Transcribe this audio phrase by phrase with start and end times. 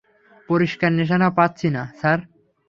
[0.49, 2.19] পরিষ্কার নিশানা পাচ্ছি না, স্যার।